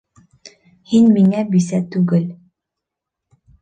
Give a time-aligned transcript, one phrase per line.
[0.93, 2.29] Һин миңә бисә түгел.